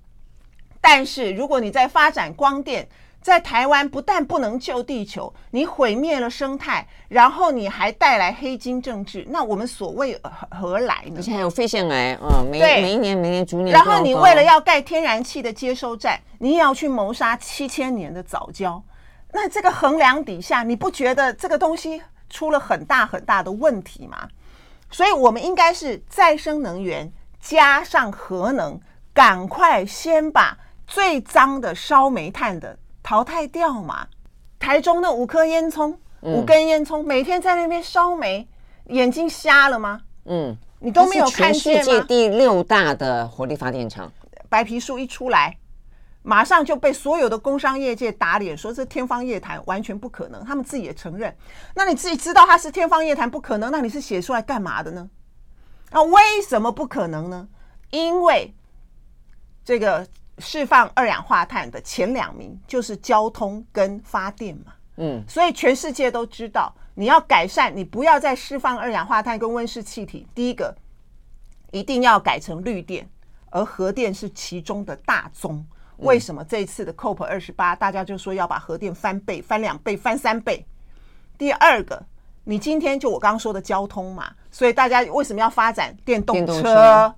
[0.80, 2.88] 但是如果你在发展光电，
[3.20, 10.18] 在台湾不但不能救地球，你毁灭了生态，然后你还带来黑金政治，那我们所谓
[10.50, 11.14] 何来呢？
[11.16, 13.72] 而且还有肺腺癌啊，每每一年每年逐年。
[13.72, 18.82] 然后你为了要盖天然气的接收站，你也要去谋杀七千年的早教。
[19.32, 22.00] 那这个衡量底下，你不觉得这个东西
[22.30, 24.28] 出了很大很大的问题吗？
[24.90, 28.80] 所以，我们应该是再生能源加上核能，
[29.12, 32.78] 赶快先把最脏的烧煤炭的
[33.08, 34.06] 淘汰掉嘛。
[34.58, 38.46] 台中的五颗烟囱，五根烟囱，每天在那边烧煤，
[38.88, 40.02] 眼睛瞎了吗？
[40.26, 41.82] 嗯，你都没有看见吗？
[41.82, 44.12] 全世界第六大的火力发电厂，
[44.50, 45.56] 白皮书一出来。
[46.22, 50.44] 马上就被所有的工商业界打脸，说这天方夜谭，完全不可能。
[50.44, 51.34] 他们自己也承认。
[51.74, 55.08] 那你自己知道它是天方夜谭，不可能，那你是写出来干嘛的呢？
[55.92, 57.48] 那为什么不可能呢？
[57.88, 58.52] 因为
[59.64, 60.06] 这个
[60.38, 64.72] 释放二氧化碳的前两名就是交通跟发电嘛。
[64.96, 70.26] 嗯，所以全世界都知道，你要改善，你不要再释放二氧化碳跟温室气体。
[70.34, 70.74] 第一个，
[71.70, 73.08] 一定要改成绿电，
[73.50, 75.64] 而核电是其中的大宗。
[75.98, 80.64] 为什么这一次的 COP 二十八，大家就说要把核电翻倍、翻两倍、翻三倍？
[81.36, 82.00] 第二个，
[82.44, 87.14] 你今天就我刚刚说的交通嘛，所以大家为什么要发展电动车？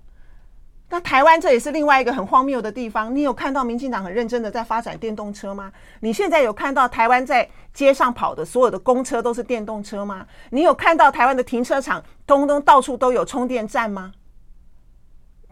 [0.91, 3.15] 那台湾这也是另外一个很荒谬的地方。
[3.15, 5.73] 你有看到民进党很认真的在发展电动车吗？
[6.01, 10.27] 你现在有看到台湾在街上跑的所有的公车都是电动车吗？
[10.51, 14.13] 你有看到台湾的停车场通通到处都有充电站吗？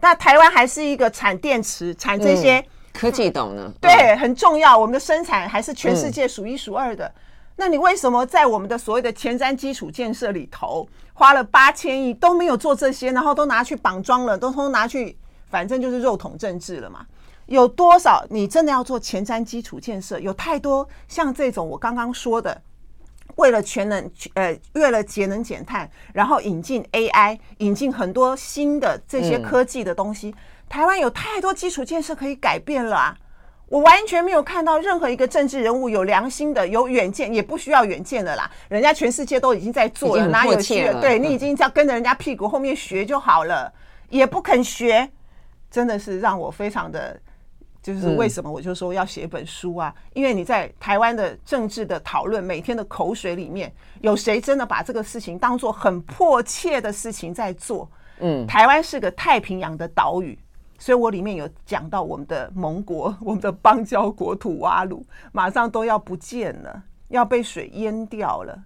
[0.01, 2.63] 那台湾还是一个产电池、产这些。
[2.91, 3.71] 科技岛呢？
[3.79, 4.77] 对，很重要。
[4.77, 7.05] 我们的生产还是全世界数一数二的。
[7.05, 7.13] 嗯、
[7.55, 15.17] 那你为什么在我们的所谓的前瞻基础建设里头花了八千亿都没有做这些，然后都拿去绑桩了，都都拿去，
[15.49, 17.05] 反正就是肉桶政治了嘛？
[17.47, 20.19] 有多少你真的要做前瞻基础建设？
[20.19, 22.61] 有太多像这种我刚刚说的，
[23.35, 30.29] 为了全能呃，为了节能减碳，然后引进 AI，引进很多新的这些科技的东西。
[30.29, 30.33] 嗯
[30.69, 33.17] 台湾有太多基础建设可以改变了啊！
[33.69, 38.47] 我完全没有看到任何一个政治人物有良心的、有远见，也不需要远见的啦。
[38.67, 41.01] 人家全世界都已经在做了，哪有需要？
[41.01, 43.73] 对，你已经要跟着人家屁股后面学就好了，
[44.09, 45.09] 也不肯学，
[45.69, 47.19] 真的是让我非常的，
[47.81, 49.93] 就是为什么我就说要写本书啊？
[50.13, 57.89] 因为你在台湾的政治的讨论，每天的口水里面，有谁真的把这个事情当做很迫切的事情在做？
[58.19, 60.37] 嗯，台湾是个太平洋的岛屿。
[60.81, 68.57] 所以我里面有讲到我们的盟国， 我们的邦交国土瓦鲁马上都要不见了，要被水淹掉了。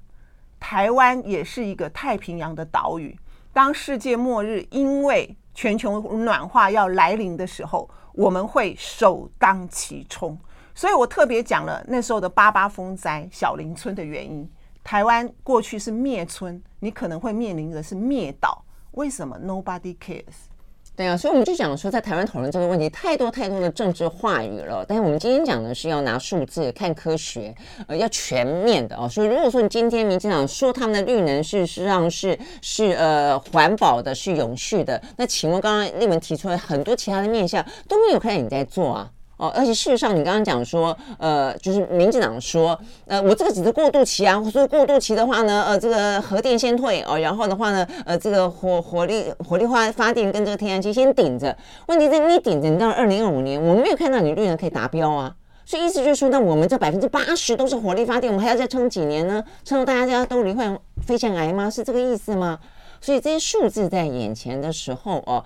[0.60, 3.18] 台湾也是一个太平洋的岛屿，
[3.52, 10.38] 当世界末日因为全球暖化要来临的时候，我们会首当其冲。
[10.76, 14.50] 所以我特别讲了那时候的八八风灾小林村的原因。
[14.84, 18.64] 台湾过去是灭村，你可能会面临的是灭岛。
[18.92, 20.53] 为什么？Nobody cares。
[20.96, 24.86] 对啊，所以我们就讲说，在台湾讨论这个问题，太多太多的政治话语了。
[24.88, 27.52] 但是我们今天讲的是要拿数字看科学，
[27.88, 29.10] 呃，要全面的哦。
[29.10, 39.10] 所以如果说你今天民进党说他们的绿能事实上是是呃环保的，是永续的，那请问刚刚立文提出来很多其他的面向都没有看见你在做啊？
[39.44, 44.42] 哦，而且事实上，你刚刚讲说，呃，就是民进党说，呃，我这个只是过渡期啊。
[44.50, 51.54] 所以过渡期的话呢，呃，这个核电先退哦，然后的话呢，呃，这个火火力火力发发电跟这个天然气先顶着。
[51.88, 55.36] 问题是，你顶着，你到二零二五年，我们没有看到你绿能可以达标啊。
[55.66, 59.44] 所以意思就是说，那我们这百分之八十都是火力发电，我们还要再撑几年呢？
[59.66, 61.70] 撑到大家家都罹患肺腺癌吗？
[61.70, 62.58] 是这个意思吗？
[63.02, 65.44] 所以这些数字在眼前的时候哦，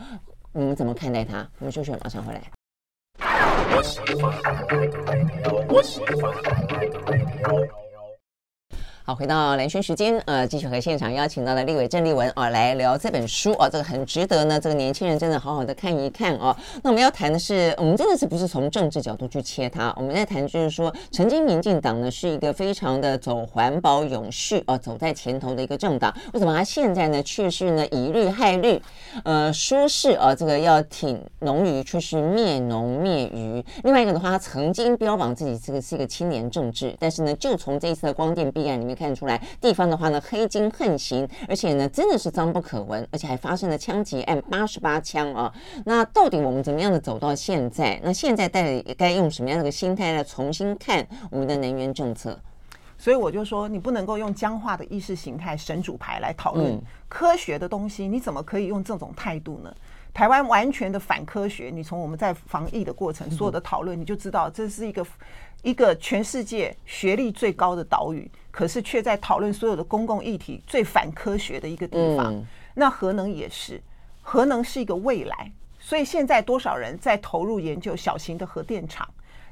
[0.51, 1.47] 我们怎么看待它？
[1.57, 2.57] 我们休息，马上回来。
[3.78, 4.34] 我喜欢。
[5.69, 7.86] 我喜欢。
[9.08, 16.53] 好，回到蓝轩时间，呃，继续和现场邀请到了立委郑丽文啊来聊这本书啊，这个很值得呢，这个年轻人真的好好的看一看哦。
[16.84, 19.93] 那我们要谈的是，我们真的是不是从政治角度去切它？
[19.95, 28.78] 我们在谈就是说，曾经民进党呢是一个非常的走环保永续啊，走在前头的一个政党，为什么他现在呢却是呢以绿害绿？
[29.24, 33.64] 呃，说是啊这个要挺农渔，却是灭农灭渔。
[33.86, 38.96] 另外一个的话，他曾经标榜自己这个是一个青年政治，但是呢，就从这一次的光电弊案里面。
[38.97, 45.53] 看出来，地方的话呢，黑金横行，而且呢，真的是脏不可闻，而且还发生了枪击案，八十八枪啊！
[45.85, 47.99] 那到底我们怎么样的走到现在？
[48.03, 52.37] 那现在带该用什么样的个心态来重新看我们的能源政策？
[52.97, 59.71] 所以我就说，你不能够用僵化的意识形态神主牌来讨论科学的东西，你怎么可以用这种态度呢？
[60.13, 65.05] 台湾完全的反科学，你从我们在防疫的过程所有的讨论，你就知道这是一个
[65.61, 68.27] 一个全世界学历最高的岛屿。
[68.58, 72.43] 可是却在讨论所有的公共议题最反科学的一个地方。
[72.74, 73.80] 那核能也是，
[74.24, 75.51] 核能是一个未来。
[75.80, 79.08] 所以现在多少人在投入研究小型的核电厂？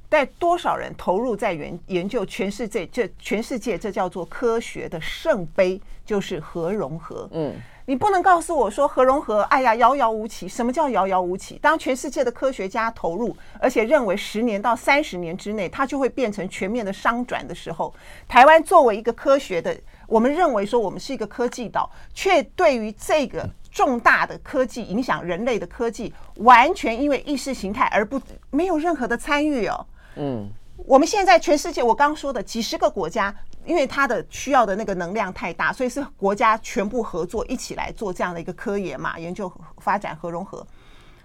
[0.10, 2.88] 但多少人投入在研研究全世界？
[2.88, 7.28] 这全世界这叫做科学的圣杯，就是核融合。
[7.34, 7.56] 嗯。
[7.88, 10.48] 你不能告诉我说核融合，哎呀，遥遥无期。
[10.48, 11.60] 什么叫遥遥无期？
[11.62, 17.94] 当全世界的科学家投入，而且认为十年到三十年之内，它就会变成全面的商转的时候，
[18.28, 19.78] 台湾作为一个科学的，
[20.08, 29.86] 我们认为说我们是一个科技岛，却对于这个重大的科技影响人类的科技，完全因为意识形态而不没有任何的参与哦。
[30.16, 30.50] 嗯。
[30.88, 33.34] 我们现在全世界，我刚刚说的几十个国家，
[33.66, 40.66] 因为它的需要的那个能量太大，所以是国家全部合作一起来做这样的一个科研嘛，研究发展核融合。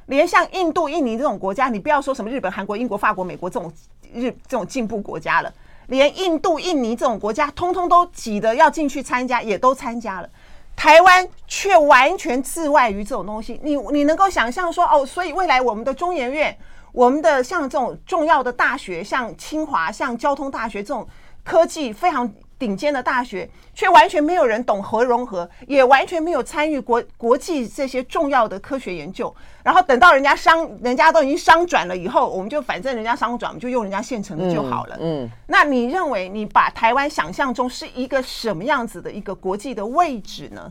[0.07, 3.73] 连像印度、印尼这种国家，你不要说什么日本、韩国、英国、法国、美国这种
[4.13, 5.53] 日这种进步国家了，
[5.87, 10.29] 连印度、印尼这种国家，通通都挤得要进去参加，也都参加了。
[10.75, 13.61] 台湾却完全置外于这种东西。
[13.63, 16.57] 你你能够想象说，哦，所以未来我们的中研院。
[16.93, 21.07] 我们的像这种重要的大学，像清华、像交通大学这种
[21.45, 29.35] 科技非常顶尖的大学，却完全没有人懂核融合，也完全没有参与国国际这些重要的科学研究。
[29.63, 34.97] 然后等到人家商，人家都已经商转了以后，我们就反正人家商转，我们就用人家现成的就好了。
[35.01, 40.71] 嗯，嗯，那你认为你把台湾想象中是一个什么样子的一个国际的位置呢？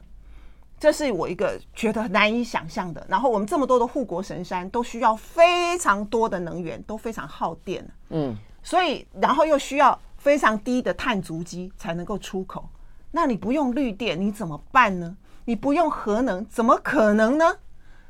[0.80, 3.05] 这是我一个觉得难以想象的。
[3.09, 7.86] 然后我们这么多的护国神山都需要非常多的能源，都非常耗电。
[8.11, 12.70] 嗯，所以然后又需要非常低的碳足迹才能够出口。
[13.11, 15.17] 那你不用绿电，你怎么办呢？
[15.45, 17.57] 你不用核能，怎么可能呢？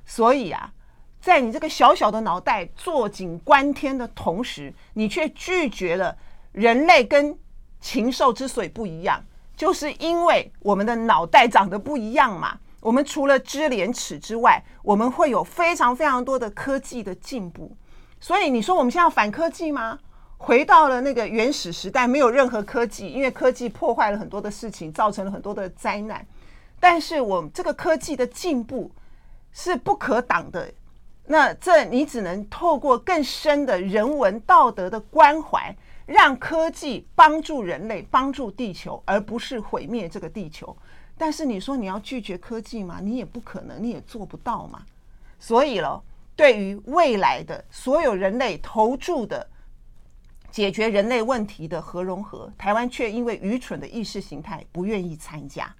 [0.03, 0.73] 所以啊，
[1.21, 6.17] 在你这个小小的脑袋坐井观天的同时，你却拒绝了
[6.51, 7.37] 人类跟
[7.79, 9.23] 禽兽之所以不一样，
[9.55, 12.59] 就是因为我们的脑袋长得不一样嘛。
[12.81, 17.77] 我们除了知廉耻之外，我们会有非常非常多的科技的进步。
[18.19, 19.99] 所以你说我们现在要反科技吗？
[20.41, 26.25] 回到了那个原始时代，没有任何科技，因为科技破坏了很多的事情，造成了很多的灾难。
[26.79, 28.89] 但是我这个科技的进步
[29.51, 30.71] 是不可挡的。
[31.27, 35.75] 那这你只能透过更深的人文道德的关怀，
[36.05, 40.75] 让科技帮助人类，帮助地球，而不是毁灭这个地球。
[41.17, 42.99] 但是你说你要拒绝科技吗？
[43.03, 44.81] 你也不可能，你也做不到嘛。
[45.37, 46.01] 所以了，
[46.33, 49.45] 对于未来的所有人类投注的。
[50.51, 55.73] 解决人类问题的核融合，台湾却因为愚蠢的意识形态不愿意参加，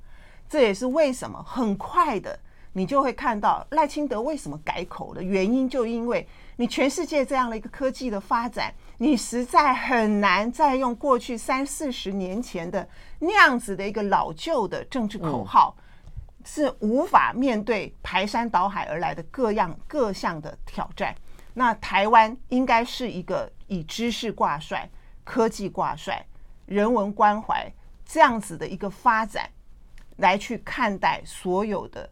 [0.48, 2.40] 这也是为什么很快的
[2.72, 15.76] 你就会看到赖清德为什么改口的原因，就因为你全世界这样的一个科技的发展，你实在很难再用过去三四十年前的那样子的一个老旧的政治口号，
[16.46, 21.14] 是无法面对排山倒海而来的各样各项的挑战。
[21.56, 24.90] 那台湾应该是一个以知识挂帅、
[25.24, 26.26] 科技挂帅、
[26.66, 27.72] 人文关怀
[28.06, 29.50] 这样子的一个发展，
[30.18, 32.10] 来去看待所有的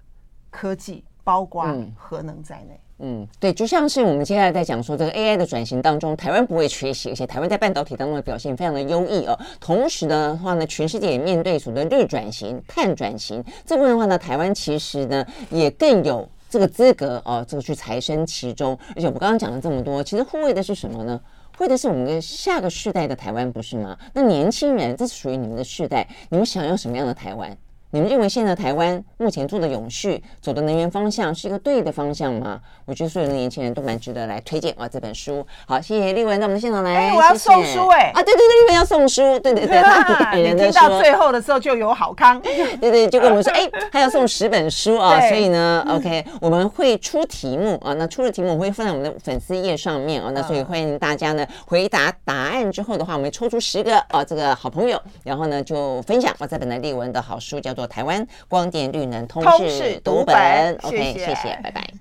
[0.50, 2.80] 科技，包括核能在内。
[3.00, 9.38] 嗯，对，就像是我们接下来在讲说这个 AI 的转型当中，台湾不会缺席，而且台湾在半导体当中的表现非常的优异哦。
[9.60, 16.28] 同时的话呢，全世界也面对所谓的绿转型、碳转型这部分的话呢，台湾其实呢也更有。
[16.50, 21.20] 这个资格哦，这个去财身其中，而且我们刚刚讲了这么多，其实护卫的是什么呢？
[21.58, 23.98] 护卫的是我们的下个世代的台湾，不是吗？
[24.14, 27.58] 那年轻人，这是属于你们的世代，你们想要什么样的台湾？
[27.98, 32.62] 你们认为现在台湾目前做的永续走的能源方向是一个对的方向吗？
[32.86, 35.44] 我觉得所有的年轻人都蛮值得来推荐啊这本书。
[35.66, 36.94] 好，谢谢丽文到我们现场来。
[36.94, 38.12] 哎，我要送书哎！
[38.14, 39.82] 啊，对对对，丽文要送书，对对对。
[40.56, 42.40] 听到最后的时候就有好康。
[42.80, 57.74] 对对，就跟我们说，哎，他要送十本书啊，所以呢，OK，我们会出题目啊，那出了题目我会放在我们的粉丝页上面啊，那所以欢迎大家呢回答答案之后的话，我们抽出十个啊这个好朋友，然后呢就分享我这本的丽文的好书叫。
[57.78, 61.88] 做台湾光电绿能通识读本，OK，谢谢，拜拜。